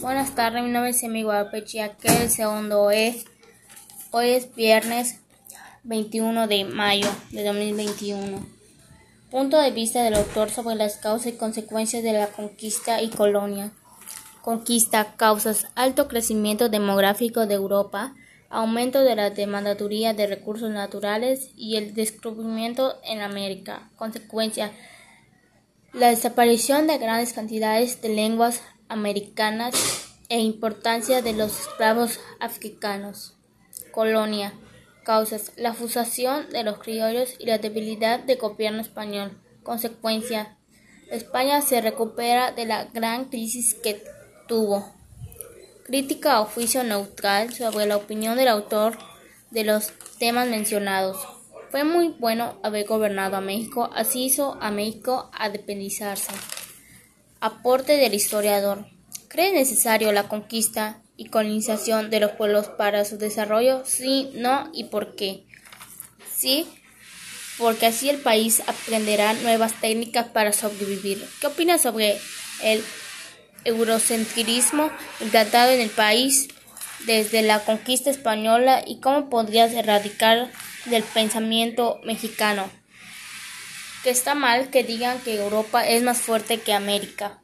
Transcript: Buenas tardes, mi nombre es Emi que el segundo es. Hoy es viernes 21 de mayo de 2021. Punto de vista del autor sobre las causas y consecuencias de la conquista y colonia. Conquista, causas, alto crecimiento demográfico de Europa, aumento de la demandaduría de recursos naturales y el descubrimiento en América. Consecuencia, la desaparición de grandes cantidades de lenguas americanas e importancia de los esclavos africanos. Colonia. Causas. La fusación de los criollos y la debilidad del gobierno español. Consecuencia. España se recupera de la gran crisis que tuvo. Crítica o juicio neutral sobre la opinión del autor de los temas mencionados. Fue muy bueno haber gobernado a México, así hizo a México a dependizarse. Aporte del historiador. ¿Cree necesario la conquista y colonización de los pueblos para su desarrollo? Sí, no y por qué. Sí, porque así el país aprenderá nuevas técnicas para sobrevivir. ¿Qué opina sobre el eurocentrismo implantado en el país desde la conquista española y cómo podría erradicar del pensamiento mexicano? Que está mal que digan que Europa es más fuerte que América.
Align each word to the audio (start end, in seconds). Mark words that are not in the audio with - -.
Buenas 0.00 0.34
tardes, 0.34 0.62
mi 0.62 0.70
nombre 0.70 0.92
es 0.92 1.02
Emi 1.02 1.26
que 2.00 2.08
el 2.22 2.30
segundo 2.30 2.90
es. 2.90 3.26
Hoy 4.12 4.30
es 4.30 4.54
viernes 4.54 5.20
21 5.82 6.48
de 6.48 6.64
mayo 6.64 7.06
de 7.32 7.44
2021. 7.44 8.46
Punto 9.30 9.60
de 9.60 9.70
vista 9.72 10.02
del 10.02 10.14
autor 10.14 10.48
sobre 10.48 10.76
las 10.76 10.96
causas 10.96 11.34
y 11.34 11.36
consecuencias 11.36 12.02
de 12.02 12.14
la 12.14 12.28
conquista 12.28 13.02
y 13.02 13.10
colonia. 13.10 13.72
Conquista, 14.40 15.16
causas, 15.18 15.66
alto 15.74 16.08
crecimiento 16.08 16.70
demográfico 16.70 17.46
de 17.46 17.56
Europa, 17.56 18.14
aumento 18.48 19.00
de 19.00 19.16
la 19.16 19.28
demandaduría 19.28 20.14
de 20.14 20.26
recursos 20.26 20.70
naturales 20.70 21.50
y 21.56 21.76
el 21.76 21.92
descubrimiento 21.92 22.96
en 23.04 23.20
América. 23.20 23.90
Consecuencia, 23.96 24.72
la 25.92 26.08
desaparición 26.08 26.86
de 26.86 26.96
grandes 26.96 27.34
cantidades 27.34 28.00
de 28.00 28.08
lenguas 28.08 28.62
americanas 28.90 29.74
e 30.28 30.38
importancia 30.40 31.22
de 31.22 31.32
los 31.32 31.60
esclavos 31.60 32.20
africanos. 32.38 33.36
Colonia. 33.90 34.52
Causas. 35.04 35.52
La 35.56 35.72
fusación 35.72 36.50
de 36.50 36.62
los 36.62 36.78
criollos 36.78 37.34
y 37.38 37.46
la 37.46 37.58
debilidad 37.58 38.20
del 38.20 38.38
gobierno 38.38 38.82
español. 38.82 39.40
Consecuencia. 39.62 40.56
España 41.10 41.62
se 41.62 41.80
recupera 41.80 42.52
de 42.52 42.66
la 42.66 42.84
gran 42.84 43.24
crisis 43.26 43.74
que 43.74 44.04
tuvo. 44.46 44.92
Crítica 45.84 46.40
o 46.40 46.44
juicio 46.44 46.84
neutral 46.84 47.52
sobre 47.52 47.86
la 47.86 47.96
opinión 47.96 48.36
del 48.36 48.48
autor 48.48 48.98
de 49.50 49.64
los 49.64 49.92
temas 50.18 50.48
mencionados. 50.48 51.26
Fue 51.70 51.84
muy 51.84 52.08
bueno 52.18 52.58
haber 52.62 52.86
gobernado 52.86 53.36
a 53.36 53.40
México, 53.40 53.90
así 53.94 54.24
hizo 54.24 54.58
a 54.60 54.70
México 54.70 55.30
a 55.32 55.48
dependizarse. 55.48 56.32
Aporte 57.42 57.96
del 57.96 58.12
historiador. 58.12 58.86
¿Cree 59.28 59.54
necesario 59.54 60.12
la 60.12 60.28
conquista 60.28 61.00
y 61.16 61.30
colonización 61.30 62.10
de 62.10 62.20
los 62.20 62.32
pueblos 62.32 62.68
para 62.68 63.06
su 63.06 63.16
desarrollo? 63.16 63.82
Sí, 63.86 64.30
no 64.34 64.70
y 64.74 64.84
por 64.84 65.16
qué. 65.16 65.46
Sí, 66.36 66.66
porque 67.56 67.86
así 67.86 68.10
el 68.10 68.18
país 68.18 68.62
aprenderá 68.66 69.32
nuevas 69.32 69.72
técnicas 69.80 70.26
para 70.28 70.52
sobrevivir. 70.52 71.26
¿Qué 71.40 71.46
opina 71.46 71.78
sobre 71.78 72.18
el 72.62 72.84
eurocentrismo 73.64 74.90
implantado 75.20 75.70
en 75.70 75.80
el 75.80 75.90
país 75.90 76.48
desde 77.06 77.40
la 77.40 77.60
conquista 77.60 78.10
española 78.10 78.82
y 78.86 79.00
cómo 79.00 79.30
podría 79.30 79.64
erradicar 79.64 80.50
del 80.84 81.04
pensamiento 81.04 82.00
mexicano? 82.04 82.70
Que 84.02 84.10
está 84.10 84.34
mal 84.34 84.70
que 84.70 84.84
digan 84.84 85.18
que 85.20 85.36
Europa 85.36 85.86
es 85.86 86.02
más 86.02 86.18
fuerte 86.18 86.60
que 86.60 86.72
América. 86.72 87.42